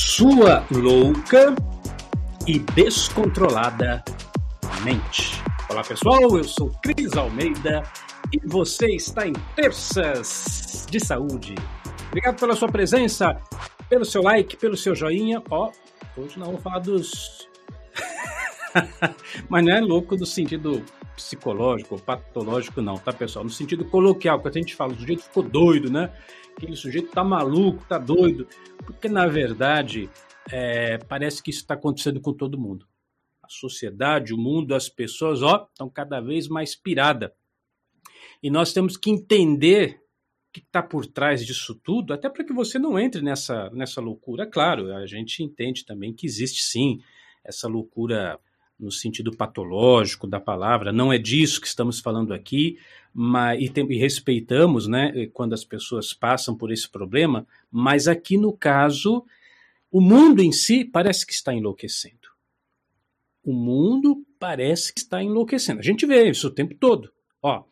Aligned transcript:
sua 0.00 0.64
louca 0.70 1.54
e 2.46 2.58
descontrolada 2.58 4.02
mente. 4.82 5.42
Olá 5.68 5.82
pessoal, 5.82 6.38
eu 6.38 6.42
sou 6.42 6.70
Cris 6.82 7.12
Almeida 7.12 7.82
e 8.32 8.40
você 8.48 8.86
está 8.96 9.26
em 9.26 9.34
Terças 9.54 10.86
de 10.90 10.98
Saúde. 10.98 11.54
Obrigado 12.08 12.40
pela 12.40 12.56
sua 12.56 12.68
presença, 12.68 13.38
pelo 13.90 14.06
seu 14.06 14.22
like, 14.22 14.56
pelo 14.56 14.74
seu 14.74 14.94
joinha. 14.94 15.42
Ó, 15.50 15.70
hoje 16.16 16.38
não 16.38 16.46
vamos 16.46 16.62
falar 16.62 16.78
dos. 16.78 17.46
Mas 19.50 19.64
não 19.64 19.72
é 19.72 19.80
louco 19.80 20.16
no 20.16 20.24
sentido 20.24 20.82
psicológico, 21.14 22.00
patológico, 22.00 22.80
não, 22.80 22.96
tá 22.96 23.12
pessoal? 23.12 23.44
No 23.44 23.50
sentido 23.50 23.84
coloquial, 23.84 24.40
que 24.40 24.48
a 24.48 24.52
gente 24.52 24.74
fala, 24.74 24.94
o 24.94 24.96
sujeito 24.98 25.24
ficou 25.24 25.42
doido, 25.42 25.92
né? 25.92 26.10
Aquele 26.60 26.76
sujeito 26.76 27.10
tá 27.10 27.24
maluco, 27.24 27.86
tá 27.88 27.96
doido. 27.96 28.46
Porque 28.84 29.08
na 29.08 29.26
verdade 29.26 30.10
é, 30.52 30.98
parece 30.98 31.42
que 31.42 31.48
isso 31.48 31.60
está 31.60 31.72
acontecendo 31.72 32.20
com 32.20 32.34
todo 32.34 32.60
mundo. 32.60 32.86
A 33.42 33.48
sociedade, 33.48 34.34
o 34.34 34.36
mundo, 34.36 34.74
as 34.74 34.86
pessoas, 34.86 35.42
ó, 35.42 35.66
estão 35.70 35.88
cada 35.88 36.20
vez 36.20 36.48
mais 36.48 36.76
pirada. 36.76 37.34
E 38.42 38.50
nós 38.50 38.74
temos 38.74 38.98
que 38.98 39.08
entender 39.08 40.02
o 40.50 40.52
que 40.52 40.60
está 40.60 40.82
por 40.82 41.06
trás 41.06 41.46
disso 41.46 41.74
tudo, 41.82 42.12
até 42.12 42.28
para 42.28 42.44
que 42.44 42.52
você 42.52 42.78
não 42.78 42.98
entre 42.98 43.22
nessa, 43.22 43.70
nessa 43.70 44.02
loucura. 44.02 44.46
Claro, 44.46 44.94
a 44.94 45.06
gente 45.06 45.42
entende 45.42 45.82
também 45.86 46.12
que 46.12 46.26
existe 46.26 46.62
sim 46.62 47.00
essa 47.42 47.66
loucura 47.68 48.38
no 48.80 48.90
sentido 48.90 49.36
patológico 49.36 50.26
da 50.26 50.40
palavra, 50.40 50.92
não 50.92 51.12
é 51.12 51.18
disso 51.18 51.60
que 51.60 51.66
estamos 51.66 52.00
falando 52.00 52.32
aqui, 52.32 52.78
mas, 53.12 53.60
e, 53.60 53.68
tem, 53.68 53.90
e 53.92 53.96
respeitamos 53.96 54.86
né, 54.86 55.26
quando 55.32 55.52
as 55.52 55.64
pessoas 55.64 56.12
passam 56.12 56.56
por 56.56 56.72
esse 56.72 56.88
problema, 56.88 57.46
mas 57.70 58.08
aqui 58.08 58.36
no 58.36 58.52
caso 58.52 59.24
o 59.90 60.00
mundo 60.00 60.40
em 60.40 60.52
si 60.52 60.84
parece 60.84 61.26
que 61.26 61.32
está 61.32 61.52
enlouquecendo. 61.52 62.30
O 63.42 63.52
mundo 63.52 64.24
parece 64.38 64.92
que 64.92 65.00
está 65.00 65.22
enlouquecendo. 65.22 65.80
A 65.80 65.82
gente 65.82 66.06
vê 66.06 66.30
isso 66.30 66.46
o 66.46 66.50
tempo 66.50 66.74
todo. 66.74 67.12
Ó, 67.42 67.64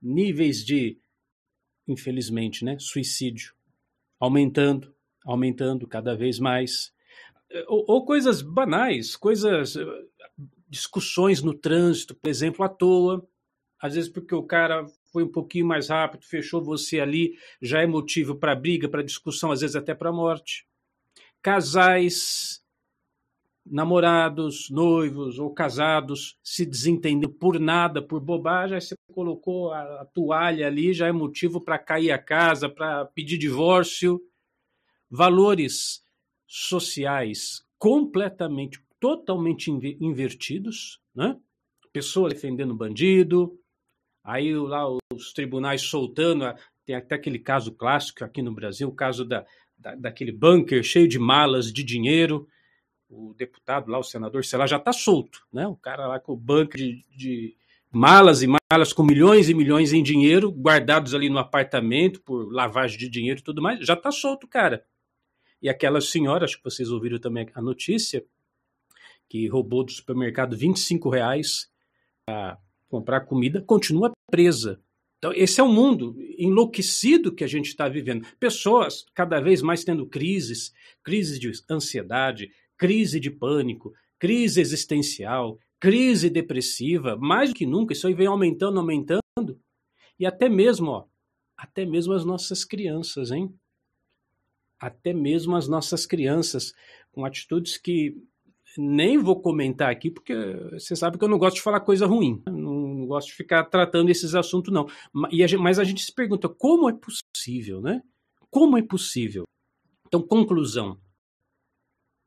níveis 0.00 0.64
de, 0.64 0.96
infelizmente, 1.88 2.64
né, 2.64 2.76
suicídio 2.78 3.54
aumentando, 4.20 4.94
aumentando 5.24 5.86
cada 5.86 6.14
vez 6.14 6.38
mais. 6.38 6.92
Ou, 7.66 7.84
ou 7.88 8.04
coisas 8.04 8.40
banais, 8.42 9.16
coisas, 9.16 9.76
discussões 10.68 11.42
no 11.42 11.54
trânsito, 11.54 12.14
por 12.14 12.28
exemplo, 12.28 12.64
à 12.64 12.68
toa. 12.68 13.26
Às 13.80 13.94
vezes 13.94 14.10
porque 14.10 14.34
o 14.34 14.42
cara 14.42 14.86
foi 15.12 15.24
um 15.24 15.30
pouquinho 15.30 15.66
mais 15.66 15.88
rápido, 15.88 16.24
fechou 16.24 16.62
você 16.62 17.00
ali, 17.00 17.36
já 17.60 17.82
é 17.82 17.86
motivo 17.86 18.34
para 18.34 18.54
briga, 18.54 18.88
para 18.88 19.02
discussão, 19.02 19.52
às 19.52 19.60
vezes 19.60 19.76
até 19.76 19.94
para 19.94 20.12
morte 20.12 20.66
casais, 21.44 22.64
namorados, 23.66 24.70
noivos 24.70 25.38
ou 25.38 25.52
casados 25.52 26.38
se 26.42 26.64
desentendem 26.64 27.28
por 27.28 27.60
nada, 27.60 28.00
por 28.00 28.18
bobagem, 28.18 28.76
aí 28.76 28.80
você 28.80 28.94
colocou 29.12 29.70
a, 29.70 30.00
a 30.00 30.04
toalha 30.06 30.66
ali, 30.66 30.94
já 30.94 31.06
é 31.06 31.12
motivo 31.12 31.60
para 31.60 31.78
cair 31.78 32.10
a 32.12 32.18
casa, 32.18 32.66
para 32.66 33.04
pedir 33.04 33.36
divórcio. 33.36 34.22
Valores 35.10 36.02
sociais 36.46 37.62
completamente, 37.78 38.82
totalmente 39.04 39.70
invertidos, 39.70 40.98
né? 41.14 41.36
Pessoa 41.92 42.30
defendendo 42.30 42.74
bandido, 42.74 43.54
aí 44.24 44.56
lá 44.56 44.88
os 45.12 45.34
tribunais 45.34 45.82
soltando, 45.82 46.46
tem 46.86 46.96
até 46.96 47.14
aquele 47.14 47.38
caso 47.38 47.70
clássico 47.72 48.24
aqui 48.24 48.40
no 48.40 48.54
Brasil, 48.54 48.88
o 48.88 48.94
caso 48.94 49.22
da, 49.26 49.44
da, 49.76 49.94
daquele 49.94 50.32
bunker 50.32 50.82
cheio 50.82 51.06
de 51.06 51.18
malas 51.18 51.70
de 51.70 51.84
dinheiro. 51.84 52.48
O 53.10 53.34
deputado 53.34 53.90
lá, 53.90 53.98
o 53.98 54.02
senador, 54.02 54.42
sei 54.42 54.58
lá, 54.58 54.66
já 54.66 54.78
está 54.78 54.90
solto, 54.90 55.46
né? 55.52 55.66
O 55.66 55.76
cara 55.76 56.06
lá 56.06 56.18
com 56.18 56.32
o 56.32 56.36
bunker 56.36 56.80
de, 56.80 57.04
de 57.14 57.54
malas 57.92 58.42
e 58.42 58.46
malas 58.46 58.94
com 58.94 59.02
milhões 59.02 59.50
e 59.50 59.54
milhões 59.54 59.92
em 59.92 60.02
dinheiro 60.02 60.50
guardados 60.50 61.14
ali 61.14 61.28
no 61.28 61.38
apartamento 61.38 62.22
por 62.22 62.50
lavagem 62.50 62.98
de 62.98 63.10
dinheiro 63.10 63.40
e 63.40 63.42
tudo 63.42 63.60
mais, 63.60 63.84
já 63.84 63.92
está 63.92 64.10
solto, 64.10 64.48
cara. 64.48 64.82
E 65.60 65.68
aquela 65.68 66.00
senhora, 66.00 66.46
acho 66.46 66.56
que 66.56 66.64
vocês 66.64 66.90
ouviram 66.90 67.18
também 67.18 67.46
a 67.54 67.60
notícia, 67.60 68.24
que 69.28 69.48
roubou 69.48 69.84
do 69.84 69.92
supermercado 69.92 70.56
25 70.56 71.08
reais 71.08 71.68
para 72.26 72.58
comprar 72.88 73.22
comida, 73.22 73.60
continua 73.62 74.12
presa. 74.30 74.80
Então, 75.18 75.32
esse 75.32 75.60
é 75.60 75.64
o 75.64 75.72
mundo 75.72 76.14
enlouquecido 76.38 77.34
que 77.34 77.44
a 77.44 77.46
gente 77.46 77.68
está 77.68 77.88
vivendo. 77.88 78.26
Pessoas 78.38 79.06
cada 79.14 79.40
vez 79.40 79.62
mais 79.62 79.82
tendo 79.82 80.06
crises, 80.06 80.72
crises 81.02 81.40
de 81.40 81.50
ansiedade, 81.70 82.50
crise 82.76 83.18
de 83.18 83.30
pânico, 83.30 83.92
crise 84.18 84.60
existencial, 84.60 85.58
crise 85.80 86.28
depressiva, 86.28 87.16
mais 87.16 87.50
do 87.50 87.54
que 87.54 87.66
nunca, 87.66 87.92
isso 87.92 88.06
aí 88.06 88.14
vem 88.14 88.26
aumentando, 88.26 88.78
aumentando. 88.78 89.20
E 90.18 90.26
até 90.26 90.48
mesmo, 90.48 90.90
ó, 90.90 91.04
até 91.56 91.84
mesmo 91.84 92.12
as 92.12 92.24
nossas 92.24 92.64
crianças, 92.64 93.30
hein? 93.30 93.52
Até 94.78 95.12
mesmo 95.12 95.56
as 95.56 95.68
nossas 95.68 96.04
crianças, 96.06 96.74
com 97.12 97.24
atitudes 97.24 97.78
que 97.78 98.16
nem 98.76 99.18
vou 99.18 99.40
comentar 99.40 99.90
aqui, 99.90 100.10
porque 100.10 100.34
você 100.72 100.96
sabe 100.96 101.18
que 101.18 101.24
eu 101.24 101.28
não 101.28 101.38
gosto 101.38 101.56
de 101.56 101.62
falar 101.62 101.80
coisa 101.80 102.06
ruim. 102.06 102.42
Não, 102.46 103.06
gosto 103.06 103.28
de 103.28 103.34
ficar 103.34 103.64
tratando 103.64 104.10
esses 104.10 104.34
assuntos, 104.34 104.72
não. 104.72 104.86
Mas 105.12 105.78
a 105.78 105.84
gente 105.84 106.02
se 106.02 106.12
pergunta 106.12 106.48
como 106.48 106.88
é 106.88 106.92
possível, 106.92 107.80
né? 107.80 108.02
Como 108.50 108.78
é 108.78 108.82
possível? 108.82 109.44
Então, 110.06 110.22
conclusão. 110.22 110.98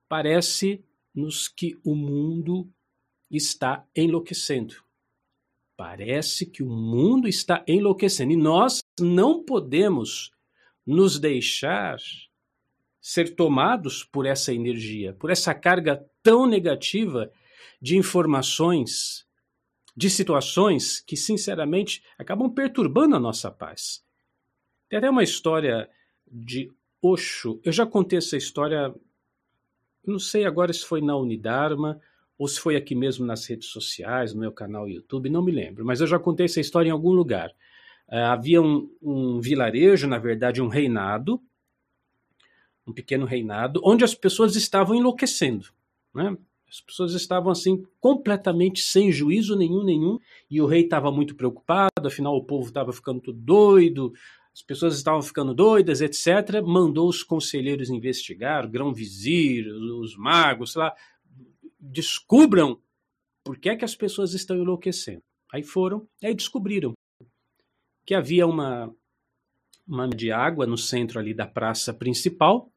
Parece-nos 0.10 1.48
que 1.48 1.78
o 1.84 1.96
mundo 1.96 2.70
está 3.30 3.86
enlouquecendo. 3.96 4.76
Parece 5.76 6.46
que 6.46 6.64
o 6.64 6.70
mundo 6.70 7.28
está 7.28 7.64
enlouquecendo. 7.68 8.32
E 8.32 8.38
nós 8.38 8.82
não 9.00 9.44
podemos 9.44 10.32
nos 10.86 11.20
deixar 11.20 11.98
ser 13.02 13.36
tomados 13.36 14.04
por 14.04 14.26
essa 14.26 14.54
energia, 14.54 15.14
por 15.14 15.30
essa 15.30 15.54
carga 15.54 16.06
tão 16.28 16.46
negativa 16.46 17.32
de 17.82 17.96
informações, 17.96 19.26
de 19.96 20.10
situações 20.10 21.00
que, 21.00 21.16
sinceramente, 21.16 22.04
acabam 22.18 22.54
perturbando 22.54 23.16
a 23.16 23.20
nossa 23.20 23.50
paz. 23.50 24.04
Tem 24.90 25.00
até 25.00 25.10
uma 25.10 25.24
história 25.24 25.90
de 26.30 26.70
Osho. 27.02 27.62
Eu 27.64 27.72
já 27.72 27.86
contei 27.86 28.18
essa 28.18 28.36
história, 28.36 28.94
não 30.06 30.20
sei 30.20 30.44
agora 30.44 30.74
se 30.74 30.84
foi 30.84 31.00
na 31.00 31.16
Unidarma 31.16 31.98
ou 32.38 32.46
se 32.46 32.60
foi 32.60 32.76
aqui 32.76 32.94
mesmo 32.94 33.26
nas 33.26 33.46
redes 33.46 33.70
sociais, 33.70 34.34
no 34.34 34.42
meu 34.42 34.52
canal 34.52 34.90
YouTube, 34.90 35.30
não 35.30 35.42
me 35.42 35.54
lembro, 35.54 35.86
mas 35.86 36.02
eu 36.02 36.08
já 36.08 36.20
contei 36.20 36.48
essa 36.48 36.60
história 36.60 36.90
em 36.90 36.92
algum 36.92 37.12
lugar. 37.12 37.52
Uh, 38.10 38.16
havia 38.16 38.62
um, 38.62 38.94
um 39.02 39.40
vilarejo, 39.40 40.08
na 40.08 40.18
verdade, 40.18 40.62
um 40.62 40.68
reinado, 40.68 41.42
um 42.86 42.92
pequeno 42.92 43.26
reinado, 43.26 43.80
onde 43.82 44.04
as 44.04 44.14
pessoas 44.14 44.58
estavam 44.58 44.94
enlouquecendo. 44.94 45.77
Né? 46.18 46.36
As 46.68 46.82
pessoas 46.82 47.14
estavam 47.14 47.52
assim 47.52 47.86
completamente 48.00 48.82
sem 48.82 49.12
juízo 49.12 49.56
nenhum, 49.56 49.84
nenhum, 49.84 50.18
e 50.50 50.60
o 50.60 50.66
rei 50.66 50.82
estava 50.82 51.12
muito 51.12 51.36
preocupado, 51.36 52.08
afinal 52.08 52.36
o 52.36 52.44
povo 52.44 52.68
estava 52.68 52.92
ficando 52.92 53.22
tudo 53.22 53.40
doido, 53.40 54.12
as 54.54 54.64
pessoas 54.64 54.96
estavam 54.96 55.22
ficando 55.22 55.54
doidas, 55.54 56.02
etc. 56.02 56.62
Mandou 56.66 57.08
os 57.08 57.22
conselheiros 57.22 57.92
investigar, 57.92 58.66
o 58.66 58.70
grão-vizir, 58.70 59.68
os 59.68 60.18
magos, 60.18 60.74
sei 60.74 60.82
lá, 60.82 60.96
descubram 61.80 62.82
por 63.46 63.60
que 63.60 63.70
é 63.70 63.76
que 63.76 63.86
as 63.86 63.96
pessoas 63.96 64.34
estão 64.34 64.58
enlouquecendo. 64.58 65.22
Aí 65.54 65.62
foram, 65.64 66.08
aí 66.22 66.34
descobriram 66.34 66.94
que 68.04 68.16
havia 68.16 68.48
uma, 68.48 68.94
uma 69.88 70.10
de 70.10 70.32
água 70.32 70.66
no 70.66 70.78
centro 70.78 71.20
ali 71.20 71.34
da 71.34 71.46
praça 71.46 71.94
principal, 71.94 72.72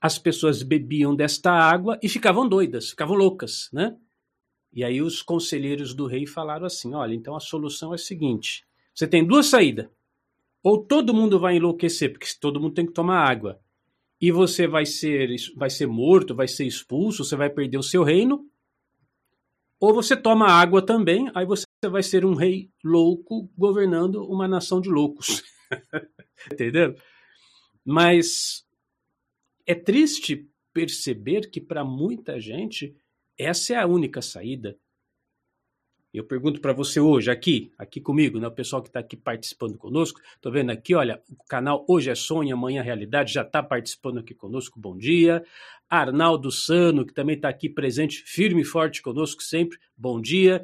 as 0.00 0.18
pessoas 0.18 0.62
bebiam 0.62 1.14
desta 1.14 1.50
água 1.50 1.98
e 2.02 2.08
ficavam 2.08 2.48
doidas, 2.48 2.90
ficavam 2.90 3.16
loucas, 3.16 3.68
né? 3.72 3.96
E 4.72 4.84
aí 4.84 5.00
os 5.00 5.22
conselheiros 5.22 5.94
do 5.94 6.06
rei 6.06 6.26
falaram 6.26 6.66
assim: 6.66 6.94
olha, 6.94 7.14
então 7.14 7.34
a 7.34 7.40
solução 7.40 7.92
é 7.92 7.94
a 7.94 7.98
seguinte: 7.98 8.64
você 8.94 9.06
tem 9.06 9.26
duas 9.26 9.46
saídas. 9.46 9.88
Ou 10.62 10.84
todo 10.84 11.14
mundo 11.14 11.38
vai 11.38 11.56
enlouquecer, 11.56 12.12
porque 12.12 12.26
todo 12.40 12.60
mundo 12.60 12.74
tem 12.74 12.86
que 12.86 12.92
tomar 12.92 13.24
água, 13.24 13.60
e 14.20 14.32
você 14.32 14.66
vai 14.66 14.84
ser, 14.84 15.28
vai 15.56 15.70
ser 15.70 15.86
morto, 15.86 16.34
vai 16.34 16.48
ser 16.48 16.66
expulso, 16.66 17.24
você 17.24 17.36
vai 17.36 17.48
perder 17.48 17.78
o 17.78 17.82
seu 17.82 18.02
reino. 18.02 18.50
Ou 19.78 19.94
você 19.94 20.16
toma 20.16 20.46
água 20.46 20.84
também, 20.84 21.30
aí 21.34 21.44
você 21.46 21.64
vai 21.88 22.02
ser 22.02 22.24
um 22.24 22.34
rei 22.34 22.70
louco 22.82 23.48
governando 23.56 24.24
uma 24.24 24.48
nação 24.48 24.80
de 24.80 24.88
loucos. 24.88 25.42
Entendeu? 26.52 26.94
Mas 27.84 28.65
é 29.66 29.74
triste 29.74 30.48
perceber 30.72 31.50
que 31.50 31.60
para 31.60 31.84
muita 31.84 32.38
gente 32.40 32.96
essa 33.38 33.74
é 33.74 33.76
a 33.76 33.86
única 33.86 34.22
saída. 34.22 34.78
Eu 36.14 36.24
pergunto 36.24 36.62
para 36.62 36.72
você 36.72 36.98
hoje, 36.98 37.30
aqui, 37.30 37.70
aqui 37.76 38.00
comigo, 38.00 38.38
né, 38.38 38.46
o 38.46 38.52
pessoal 38.52 38.80
que 38.80 38.88
está 38.88 39.00
aqui 39.00 39.16
participando 39.16 39.76
conosco, 39.76 40.18
estou 40.34 40.50
vendo 40.50 40.70
aqui, 40.70 40.94
olha, 40.94 41.22
o 41.28 41.44
canal 41.44 41.84
Hoje 41.86 42.08
é 42.08 42.14
Sonho, 42.14 42.56
Amanhã 42.56 42.80
é 42.80 42.84
Realidade, 42.84 43.34
já 43.34 43.42
está 43.42 43.62
participando 43.62 44.18
aqui 44.18 44.34
conosco, 44.34 44.80
bom 44.80 44.96
dia. 44.96 45.44
Arnaldo 45.90 46.50
Sano, 46.50 47.04
que 47.04 47.12
também 47.12 47.36
está 47.36 47.50
aqui 47.50 47.68
presente, 47.68 48.22
firme 48.22 48.62
e 48.62 48.64
forte 48.64 49.02
conosco 49.02 49.42
sempre, 49.42 49.78
bom 49.94 50.18
dia. 50.18 50.62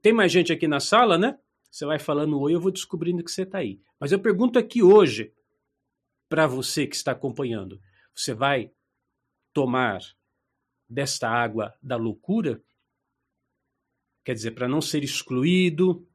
Tem 0.00 0.12
mais 0.12 0.30
gente 0.30 0.52
aqui 0.52 0.68
na 0.68 0.78
sala, 0.78 1.18
né? 1.18 1.36
Você 1.68 1.84
vai 1.84 1.98
falando 1.98 2.38
oi, 2.38 2.54
eu 2.54 2.60
vou 2.60 2.70
descobrindo 2.70 3.24
que 3.24 3.32
você 3.32 3.42
está 3.42 3.58
aí. 3.58 3.80
Mas 3.98 4.12
eu 4.12 4.20
pergunto 4.20 4.56
aqui 4.56 4.84
hoje, 4.84 5.32
para 6.28 6.46
você 6.46 6.86
que 6.86 6.94
está 6.94 7.10
acompanhando, 7.10 7.80
você 8.14 8.34
vai 8.34 8.70
tomar 9.52 10.00
desta 10.88 11.28
água 11.28 11.74
da 11.82 11.96
loucura? 11.96 12.62
Quer 14.24 14.34
dizer, 14.34 14.52
para 14.52 14.68
não 14.68 14.80
ser 14.80 15.02
excluído, 15.02 16.06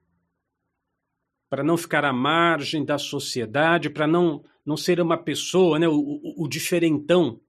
para 1.49 1.63
não 1.63 1.77
ficar 1.77 2.05
à 2.05 2.13
margem 2.13 2.83
da 2.83 2.97
sociedade, 2.97 3.89
para 3.89 4.07
não, 4.07 4.43
não 4.65 4.77
ser 4.77 4.99
uma 4.99 5.17
pessoa, 5.17 5.79
né, 5.79 5.87
o, 5.87 5.97
o, 5.97 6.45
o 6.45 6.47
diferentão. 6.47 7.41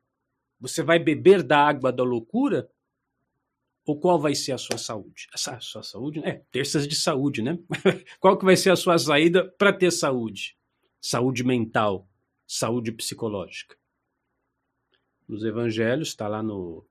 Você 0.61 0.83
vai 0.83 0.99
beber 0.99 1.43
da 1.43 1.59
água 1.59 1.93
da 1.93 2.03
loucura? 2.03 2.69
Ou 3.87 3.99
qual 3.99 4.21
vai 4.21 4.35
ser 4.35 4.53
a 4.53 4.59
sua 4.59 4.77
saúde? 4.77 5.29
A 5.33 5.61
sua 5.61 5.83
saúde? 5.83 6.21
É, 6.21 6.45
terças 6.51 6.87
de 6.87 6.95
saúde, 6.95 7.41
né? 7.41 7.59
qual 8.21 8.37
que 8.37 8.45
vai 8.45 8.57
ser 8.57 8.71
a 8.71 8.77
sua 8.77 8.99
saída 8.99 9.51
para 9.53 9.73
ter 9.73 9.91
saúde? 9.91 10.59
Saúde 11.01 11.43
mental, 11.43 12.07
saúde 12.47 12.93
psicológica. 12.93 13.78
Nos 15.29 15.45
evangelhos, 15.45 16.09
está 16.09 16.27
lá 16.27 16.43
no 16.43 16.85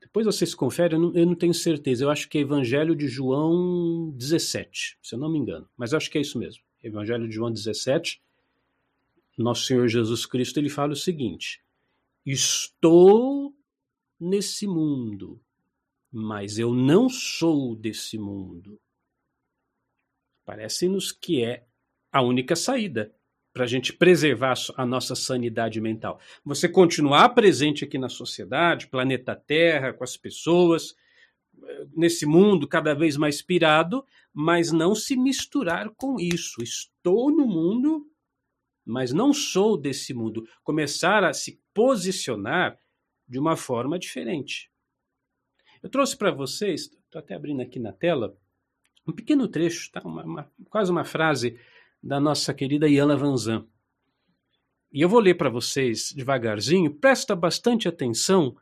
depois 0.00 0.24
vocês 0.24 0.54
conferem, 0.54 0.96
eu 0.96 1.02
não, 1.02 1.14
eu 1.14 1.26
não, 1.26 1.34
tenho 1.34 1.52
certeza. 1.52 2.04
Eu 2.04 2.10
acho 2.10 2.28
que 2.28 2.38
é 2.38 2.40
Evangelho 2.40 2.94
de 2.94 3.08
João 3.08 4.10
17, 4.16 4.98
se 5.02 5.14
eu 5.14 5.18
não 5.18 5.30
me 5.30 5.38
engano. 5.38 5.68
Mas 5.76 5.92
acho 5.92 6.10
que 6.10 6.16
é 6.16 6.20
isso 6.20 6.38
mesmo. 6.38 6.62
Evangelho 6.82 7.28
de 7.28 7.34
João 7.34 7.52
17, 7.52 8.22
nosso 9.36 9.64
Senhor 9.64 9.86
Jesus 9.88 10.24
Cristo, 10.24 10.58
ele 10.58 10.68
fala 10.68 10.92
o 10.92 10.96
seguinte: 10.96 11.62
Estou 12.24 13.54
nesse 14.18 14.66
mundo, 14.66 15.40
mas 16.10 16.58
eu 16.58 16.72
não 16.72 17.08
sou 17.08 17.76
desse 17.76 18.16
mundo. 18.16 18.80
Parece-nos 20.44 21.12
que 21.12 21.44
é 21.44 21.66
a 22.10 22.22
única 22.22 22.56
saída 22.56 23.14
para 23.58 23.64
a 23.64 23.68
gente 23.68 23.92
preservar 23.92 24.54
a 24.76 24.86
nossa 24.86 25.16
sanidade 25.16 25.80
mental. 25.80 26.20
Você 26.44 26.68
continuar 26.68 27.30
presente 27.30 27.84
aqui 27.84 27.98
na 27.98 28.08
sociedade, 28.08 28.86
planeta 28.86 29.34
Terra, 29.34 29.92
com 29.92 30.04
as 30.04 30.16
pessoas, 30.16 30.94
nesse 31.92 32.24
mundo 32.24 32.68
cada 32.68 32.94
vez 32.94 33.16
mais 33.16 33.42
pirado, 33.42 34.06
mas 34.32 34.70
não 34.70 34.94
se 34.94 35.16
misturar 35.16 35.90
com 35.96 36.20
isso. 36.20 36.62
Estou 36.62 37.32
no 37.32 37.48
mundo, 37.48 38.08
mas 38.86 39.12
não 39.12 39.32
sou 39.32 39.76
desse 39.76 40.14
mundo. 40.14 40.48
Começar 40.62 41.24
a 41.24 41.32
se 41.32 41.60
posicionar 41.74 42.78
de 43.26 43.40
uma 43.40 43.56
forma 43.56 43.98
diferente. 43.98 44.70
Eu 45.82 45.90
trouxe 45.90 46.16
para 46.16 46.30
vocês, 46.30 46.82
estou 46.82 47.18
até 47.18 47.34
abrindo 47.34 47.60
aqui 47.60 47.80
na 47.80 47.92
tela, 47.92 48.38
um 49.04 49.10
pequeno 49.10 49.48
trecho, 49.48 49.90
tá? 49.90 50.00
uma, 50.04 50.22
uma, 50.22 50.52
quase 50.70 50.92
uma 50.92 51.04
frase 51.04 51.58
da 52.02 52.20
nossa 52.20 52.54
querida 52.54 52.88
Iana 52.88 53.16
Vanzan. 53.16 53.66
E 54.92 55.00
eu 55.02 55.08
vou 55.08 55.20
ler 55.20 55.34
para 55.34 55.50
vocês 55.50 56.12
devagarzinho, 56.14 56.94
presta 56.94 57.36
bastante 57.36 57.86
atenção, 57.86 58.56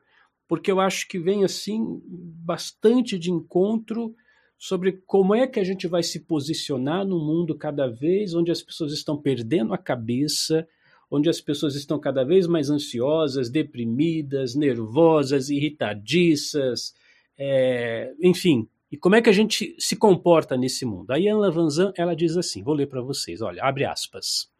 porque 0.48 0.70
eu 0.70 0.80
acho 0.80 1.06
que 1.06 1.18
vem 1.18 1.44
assim 1.44 2.00
bastante 2.04 3.18
de 3.18 3.30
encontro 3.30 4.14
sobre 4.58 4.92
como 5.06 5.34
é 5.34 5.46
que 5.46 5.60
a 5.60 5.64
gente 5.64 5.86
vai 5.86 6.02
se 6.02 6.20
posicionar 6.20 7.04
no 7.04 7.18
mundo 7.18 7.54
cada 7.54 7.86
vez 7.86 8.34
onde 8.34 8.50
as 8.50 8.62
pessoas 8.62 8.92
estão 8.92 9.16
perdendo 9.16 9.74
a 9.74 9.78
cabeça, 9.78 10.66
onde 11.10 11.28
as 11.28 11.40
pessoas 11.40 11.76
estão 11.76 11.98
cada 11.98 12.24
vez 12.24 12.46
mais 12.46 12.70
ansiosas, 12.70 13.50
deprimidas, 13.50 14.54
nervosas, 14.54 15.50
irritadiças, 15.50 16.94
é, 17.38 18.14
enfim, 18.20 18.68
e 18.96 18.98
como 18.98 19.14
é 19.14 19.20
que 19.20 19.28
a 19.28 19.32
gente 19.32 19.76
se 19.78 19.94
comporta 19.94 20.56
nesse 20.56 20.86
mundo? 20.86 21.10
A 21.10 21.20
Ian 21.20 21.36
Lavanzan, 21.36 21.92
ela 21.98 22.16
diz 22.16 22.34
assim, 22.34 22.62
vou 22.62 22.72
ler 22.72 22.86
para 22.86 23.02
vocês, 23.02 23.42
olha, 23.42 23.62
abre 23.62 23.84
aspas. 23.84 24.50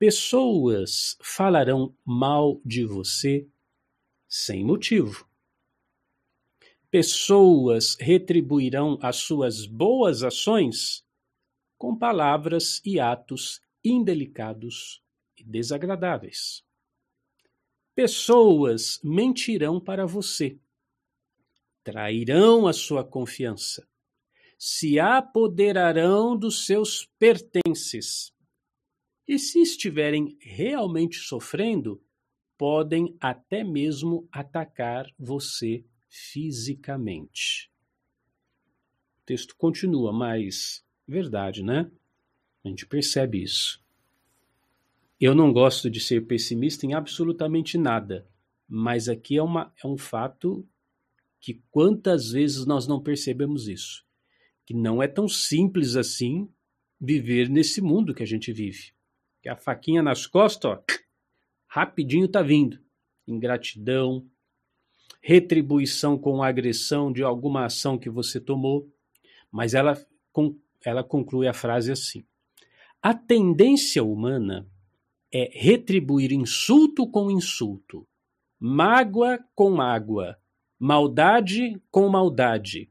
Pessoas 0.00 1.16
falarão 1.22 1.94
mal 2.04 2.60
de 2.64 2.84
você 2.84 3.46
sem 4.26 4.64
motivo. 4.64 5.28
Pessoas 6.90 7.96
retribuirão 8.00 8.98
as 9.00 9.18
suas 9.18 9.64
boas 9.64 10.24
ações 10.24 11.06
com 11.78 11.96
palavras 11.96 12.82
e 12.84 12.98
atos 12.98 13.60
indelicados 13.84 15.00
e 15.36 15.44
desagradáveis. 15.44 16.64
Pessoas 17.94 18.98
mentirão 19.04 19.78
para 19.78 20.04
você 20.04 20.58
trairão 21.90 22.68
a 22.68 22.72
sua 22.72 23.02
confiança, 23.02 23.84
se 24.56 25.00
apoderarão 25.00 26.36
dos 26.36 26.64
seus 26.64 27.06
pertences. 27.18 28.32
E 29.26 29.38
se 29.38 29.60
estiverem 29.60 30.36
realmente 30.40 31.18
sofrendo, 31.18 32.00
podem 32.56 33.16
até 33.20 33.64
mesmo 33.64 34.28
atacar 34.30 35.06
você 35.18 35.84
fisicamente. 36.08 37.72
O 39.22 39.26
texto 39.26 39.56
continua, 39.56 40.12
mas 40.12 40.84
verdade, 41.08 41.62
né? 41.62 41.90
A 42.64 42.68
gente 42.68 42.86
percebe 42.86 43.42
isso. 43.42 43.82
Eu 45.20 45.34
não 45.34 45.52
gosto 45.52 45.90
de 45.90 46.00
ser 46.00 46.26
pessimista 46.26 46.86
em 46.86 46.94
absolutamente 46.94 47.76
nada, 47.76 48.28
mas 48.68 49.08
aqui 49.08 49.36
é, 49.36 49.42
uma, 49.42 49.72
é 49.82 49.86
um 49.86 49.98
fato 49.98 50.66
que 51.40 51.62
quantas 51.70 52.30
vezes 52.30 52.66
nós 52.66 52.86
não 52.86 53.02
percebemos 53.02 53.66
isso? 53.66 54.04
Que 54.66 54.74
não 54.74 55.02
é 55.02 55.08
tão 55.08 55.28
simples 55.28 55.96
assim 55.96 56.48
viver 57.00 57.48
nesse 57.48 57.80
mundo 57.80 58.14
que 58.14 58.22
a 58.22 58.26
gente 58.26 58.52
vive. 58.52 58.92
Que 59.42 59.48
a 59.48 59.56
faquinha 59.56 60.02
nas 60.02 60.26
costas, 60.26 60.70
ó, 60.70 60.84
rapidinho 61.66 62.28
tá 62.28 62.42
vindo. 62.42 62.78
Ingratidão, 63.26 64.28
retribuição 65.22 66.18
com 66.18 66.42
agressão 66.42 67.12
de 67.12 67.22
alguma 67.22 67.64
ação 67.64 67.98
que 67.98 68.10
você 68.10 68.38
tomou. 68.38 68.92
Mas 69.50 69.74
ela, 69.74 69.94
ela 70.84 71.02
conclui 71.02 71.48
a 71.48 71.54
frase 71.54 71.90
assim: 71.90 72.24
A 73.02 73.14
tendência 73.14 74.04
humana 74.04 74.68
é 75.32 75.50
retribuir 75.52 76.32
insulto 76.32 77.08
com 77.08 77.30
insulto, 77.30 78.06
mágoa 78.58 79.38
com 79.54 79.70
mágoa, 79.70 80.39
maldade 80.82 81.78
com 81.90 82.08
maldade. 82.08 82.90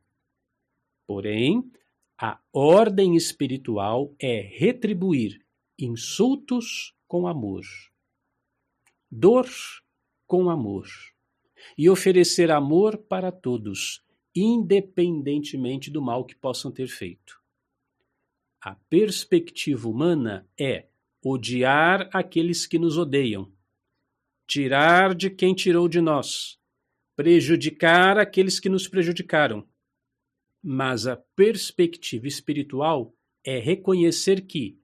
Porém, 1.07 1.71
a 2.15 2.39
ordem 2.53 3.15
espiritual 3.15 4.13
é 4.19 4.41
retribuir 4.41 5.43
insultos 5.79 6.93
com 7.07 7.25
amor, 7.25 7.63
dor 9.09 9.49
com 10.27 10.51
amor, 10.51 10.87
e 11.75 11.89
oferecer 11.89 12.51
amor 12.51 12.95
para 12.95 13.31
todos, 13.31 14.03
independentemente 14.35 15.89
do 15.89 15.99
mal 15.99 16.23
que 16.23 16.35
possam 16.35 16.71
ter 16.71 16.87
feito. 16.87 17.41
A 18.61 18.75
perspectiva 18.75 19.89
humana 19.89 20.47
é 20.59 20.89
odiar 21.23 22.07
aqueles 22.13 22.67
que 22.67 22.77
nos 22.77 22.99
odeiam, 22.99 23.51
tirar 24.45 25.15
de 25.15 25.31
quem 25.31 25.55
tirou 25.55 25.87
de 25.87 26.01
nós, 26.01 26.58
prejudicar 27.19 28.17
aqueles 28.17 28.61
que 28.61 28.69
nos 28.69 28.87
prejudicaram. 28.87 29.67
Mas 30.63 31.05
a 31.05 31.17
perspectiva 31.17 32.27
espiritual 32.27 33.13
é 33.43 33.59
reconhecer 33.59 34.47
que, 34.47 34.79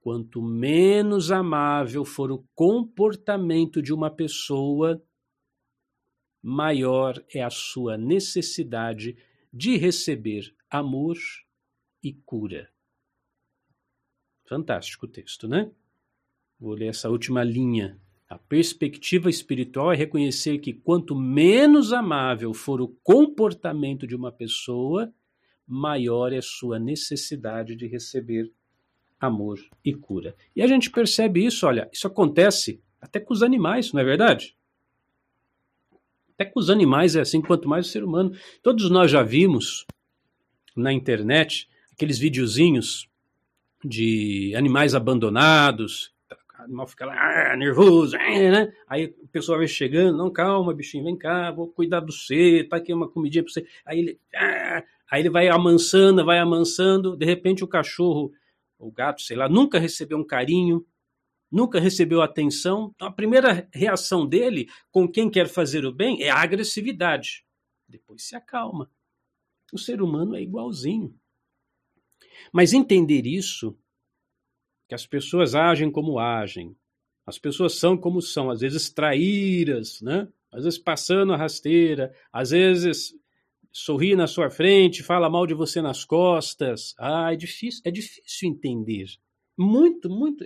quanto 0.00 0.40
menos 0.40 1.30
amável 1.30 2.02
for 2.02 2.32
o 2.32 2.42
comportamento 2.54 3.82
de 3.82 3.92
uma 3.92 4.10
pessoa, 4.10 5.04
maior 6.42 7.22
é 7.28 7.42
a 7.42 7.50
sua 7.50 7.98
necessidade 7.98 9.14
de 9.52 9.76
receber 9.76 10.56
amor 10.70 11.18
e 12.02 12.14
cura. 12.14 12.72
Fantástico 14.46 15.04
o 15.04 15.10
texto, 15.10 15.46
né? 15.46 15.70
Vou 16.58 16.72
ler 16.72 16.86
essa 16.86 17.10
última 17.10 17.44
linha 17.44 18.00
a 18.28 18.36
perspectiva 18.36 19.30
espiritual 19.30 19.92
é 19.92 19.96
reconhecer 19.96 20.58
que 20.58 20.72
quanto 20.72 21.14
menos 21.14 21.92
amável 21.92 22.52
for 22.52 22.80
o 22.80 22.88
comportamento 23.02 24.06
de 24.06 24.16
uma 24.16 24.32
pessoa, 24.32 25.12
maior 25.66 26.32
é 26.32 26.40
sua 26.40 26.78
necessidade 26.78 27.76
de 27.76 27.86
receber 27.86 28.52
amor 29.20 29.58
e 29.84 29.94
cura. 29.94 30.34
E 30.54 30.62
a 30.62 30.66
gente 30.66 30.90
percebe 30.90 31.44
isso, 31.44 31.66
olha, 31.66 31.88
isso 31.92 32.06
acontece 32.06 32.82
até 33.00 33.20
com 33.20 33.32
os 33.32 33.42
animais, 33.42 33.92
não 33.92 34.00
é 34.00 34.04
verdade? 34.04 34.56
Até 36.34 36.44
com 36.44 36.58
os 36.58 36.68
animais 36.68 37.16
é 37.16 37.20
assim, 37.20 37.40
quanto 37.40 37.68
mais 37.68 37.86
o 37.86 37.90
ser 37.90 38.04
humano. 38.04 38.36
Todos 38.62 38.90
nós 38.90 39.10
já 39.10 39.22
vimos 39.22 39.86
na 40.76 40.92
internet 40.92 41.68
aqueles 41.92 42.18
videozinhos 42.18 43.08
de 43.82 44.52
animais 44.54 44.94
abandonados, 44.94 46.12
o 46.58 46.62
animal 46.62 46.86
fica 46.86 47.06
lá 47.06 47.14
ah, 47.52 47.56
nervoso, 47.56 48.16
ah, 48.16 48.18
né? 48.18 48.72
Aí 48.86 49.14
a 49.24 49.28
pessoa 49.28 49.58
vai 49.58 49.68
chegando, 49.68 50.16
não, 50.16 50.30
calma, 50.30 50.72
bichinho, 50.74 51.04
vem 51.04 51.16
cá, 51.16 51.50
vou 51.50 51.68
cuidar 51.68 52.00
do 52.00 52.12
você, 52.12 52.64
tá 52.64 52.76
aqui 52.76 52.92
uma 52.92 53.08
comidinha 53.08 53.44
para 53.44 53.52
você. 53.52 53.66
Aí 53.84 53.98
ele, 53.98 54.20
ah, 54.34 54.84
aí 55.10 55.22
ele 55.22 55.30
vai 55.30 55.48
amansando, 55.48 56.24
vai 56.24 56.38
amansando, 56.38 57.16
de 57.16 57.26
repente 57.26 57.64
o 57.64 57.68
cachorro, 57.68 58.32
o 58.78 58.90
gato, 58.90 59.22
sei 59.22 59.36
lá, 59.36 59.48
nunca 59.48 59.78
recebeu 59.78 60.18
um 60.18 60.24
carinho, 60.24 60.84
nunca 61.50 61.80
recebeu 61.80 62.22
atenção. 62.22 62.92
Então 62.94 63.08
a 63.08 63.12
primeira 63.12 63.68
reação 63.72 64.26
dele 64.26 64.68
com 64.90 65.08
quem 65.08 65.30
quer 65.30 65.48
fazer 65.48 65.84
o 65.84 65.92
bem 65.92 66.22
é 66.22 66.30
a 66.30 66.40
agressividade. 66.40 67.44
Depois 67.88 68.22
se 68.22 68.34
acalma. 68.34 68.90
O 69.72 69.78
ser 69.78 70.02
humano 70.02 70.36
é 70.36 70.42
igualzinho. 70.42 71.14
Mas 72.52 72.72
entender 72.72 73.26
isso, 73.26 73.76
que 74.88 74.94
as 74.94 75.06
pessoas 75.06 75.54
agem 75.54 75.90
como 75.90 76.18
agem, 76.18 76.76
as 77.26 77.38
pessoas 77.38 77.74
são 77.74 77.96
como 77.96 78.22
são, 78.22 78.50
às 78.50 78.60
vezes 78.60 78.90
traíras, 78.90 80.00
né? 80.00 80.28
às 80.52 80.64
vezes 80.64 80.78
passando 80.78 81.32
a 81.32 81.36
rasteira, 81.36 82.14
às 82.32 82.50
vezes 82.50 83.14
sorri 83.70 84.16
na 84.16 84.26
sua 84.26 84.48
frente, 84.48 85.02
fala 85.02 85.28
mal 85.28 85.46
de 85.46 85.52
você 85.52 85.82
nas 85.82 86.02
costas. 86.02 86.94
Ah, 86.98 87.32
é 87.32 87.36
difícil, 87.36 87.82
é 87.84 87.90
difícil 87.90 88.48
entender. 88.48 89.06
Muito, 89.58 90.08
muito. 90.08 90.44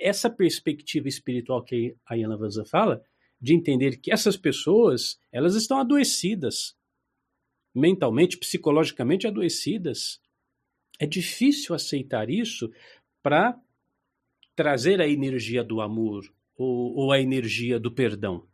Essa 0.00 0.30
perspectiva 0.30 1.08
espiritual 1.08 1.62
que 1.62 1.94
a 2.06 2.14
Yana 2.14 2.38
Vanza 2.38 2.64
fala, 2.64 3.02
de 3.38 3.54
entender 3.54 3.98
que 3.98 4.10
essas 4.10 4.36
pessoas, 4.36 5.18
elas 5.30 5.54
estão 5.54 5.78
adoecidas, 5.78 6.74
mentalmente, 7.74 8.38
psicologicamente 8.38 9.26
adoecidas. 9.26 10.20
É 10.98 11.06
difícil 11.06 11.74
aceitar 11.74 12.30
isso 12.30 12.70
para 13.22 13.58
trazer 14.54 15.00
a 15.00 15.08
energia 15.08 15.62
do 15.64 15.80
amor 15.80 16.24
ou, 16.56 16.94
ou, 16.94 17.12
a 17.12 17.20
energia 17.20 17.80
do 17.80 17.90
perdão. 17.90 18.46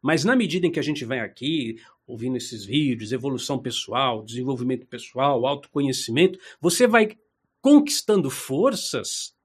Mas 0.00 0.24
na 0.24 0.34
medida 0.34 0.66
em 0.66 0.72
que 0.72 0.80
a 0.80 0.82
gente 0.82 1.04
vai 1.04 1.20
aqui 1.20 1.76
ouvindo 2.06 2.36
esses 2.36 2.64
vídeos, 2.64 3.12
evolução 3.12 3.58
pessoal, 3.60 4.24
desenvolvimento 4.24 4.86
pessoal, 4.86 5.46
autoconhecimento, 5.46 6.38
você 6.60 6.86
vai 6.86 7.18
conquistando 7.60 8.30
forças 8.30 9.36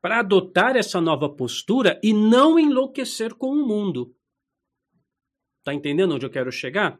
para 0.00 0.20
adotar 0.20 0.76
essa 0.76 1.00
nova 1.00 1.28
postura 1.28 2.00
e 2.02 2.12
não 2.12 2.58
enlouquecer 2.58 3.34
com 3.34 3.48
o 3.48 3.66
mundo. 3.66 4.14
Tá 5.64 5.74
entendendo 5.74 6.14
onde 6.14 6.24
eu 6.24 6.30
quero 6.30 6.50
chegar? 6.50 6.98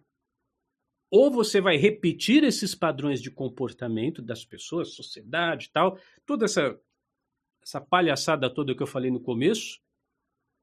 ou 1.10 1.30
você 1.30 1.60
vai 1.60 1.76
repetir 1.76 2.44
esses 2.44 2.74
padrões 2.74 3.20
de 3.20 3.30
comportamento 3.30 4.22
das 4.22 4.44
pessoas, 4.44 4.94
sociedade 4.94 5.66
e 5.66 5.70
tal, 5.72 5.98
toda 6.24 6.44
essa, 6.44 6.78
essa 7.62 7.80
palhaçada 7.80 8.48
toda 8.48 8.74
que 8.74 8.82
eu 8.82 8.86
falei 8.86 9.10
no 9.10 9.20
começo, 9.20 9.80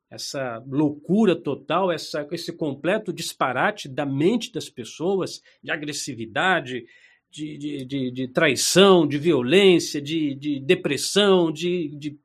essa 0.10 0.64
loucura 0.68 1.36
total, 1.36 1.92
essa, 1.92 2.26
esse 2.32 2.54
completo 2.54 3.12
disparate 3.12 3.90
da 3.90 4.06
mente 4.06 4.52
das 4.52 4.70
pessoas, 4.70 5.42
de 5.62 5.70
agressividade, 5.70 6.86
de, 7.30 7.58
de, 7.58 7.86
de, 7.86 8.12
de 8.12 8.28
traição, 8.30 9.06
de 9.06 9.18
violência, 9.18 10.02
de, 10.02 10.34
de 10.36 10.60
depressão, 10.60 11.52
de, 11.52 11.90
de 11.98 12.18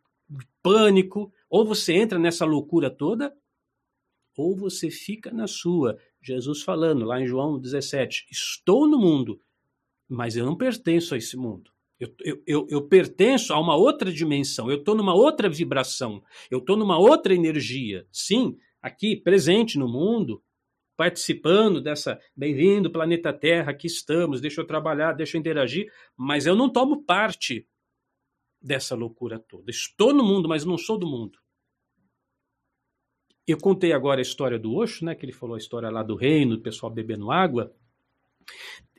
pânico, 0.62 1.32
ou 1.50 1.64
você 1.64 1.92
entra 1.94 2.18
nessa 2.18 2.44
loucura 2.44 2.88
toda, 2.88 3.34
ou 4.36 4.56
você 4.56 4.90
fica 4.90 5.30
na 5.32 5.46
sua, 5.46 5.98
Jesus 6.22 6.62
falando 6.62 7.04
lá 7.04 7.20
em 7.20 7.26
João 7.26 7.58
17: 7.58 8.28
Estou 8.30 8.88
no 8.88 8.98
mundo, 8.98 9.40
mas 10.08 10.36
eu 10.36 10.46
não 10.46 10.56
pertenço 10.56 11.14
a 11.14 11.18
esse 11.18 11.36
mundo. 11.36 11.70
Eu, 12.02 12.12
eu, 12.24 12.42
eu, 12.44 12.66
eu 12.68 12.88
pertenço 12.88 13.52
a 13.52 13.60
uma 13.60 13.76
outra 13.76 14.12
dimensão, 14.12 14.68
eu 14.68 14.78
estou 14.78 14.92
numa 14.92 15.14
outra 15.14 15.48
vibração, 15.48 16.20
eu 16.50 16.58
estou 16.58 16.76
numa 16.76 16.98
outra 16.98 17.32
energia. 17.32 18.04
Sim, 18.10 18.58
aqui, 18.82 19.14
presente 19.14 19.78
no 19.78 19.86
mundo, 19.86 20.42
participando 20.96 21.80
dessa. 21.80 22.18
Bem-vindo, 22.36 22.90
planeta 22.90 23.32
Terra, 23.32 23.70
aqui 23.70 23.86
estamos, 23.86 24.40
deixa 24.40 24.60
eu 24.60 24.66
trabalhar, 24.66 25.12
deixa 25.12 25.36
eu 25.36 25.38
interagir, 25.38 25.92
mas 26.16 26.44
eu 26.44 26.56
não 26.56 26.68
tomo 26.68 27.04
parte 27.04 27.68
dessa 28.60 28.96
loucura 28.96 29.38
toda. 29.38 29.70
Estou 29.70 30.12
no 30.12 30.24
mundo, 30.24 30.48
mas 30.48 30.64
não 30.64 30.76
sou 30.76 30.98
do 30.98 31.06
mundo. 31.06 31.38
Eu 33.46 33.58
contei 33.58 33.92
agora 33.92 34.20
a 34.20 34.22
história 34.22 34.58
do 34.58 34.74
Osho, 34.74 35.04
né, 35.04 35.14
que 35.14 35.24
ele 35.24 35.32
falou 35.32 35.54
a 35.54 35.58
história 35.58 35.88
lá 35.88 36.02
do 36.02 36.16
reino, 36.16 36.56
do 36.56 36.62
pessoal 36.62 36.90
bebendo 36.90 37.30
água. 37.30 37.72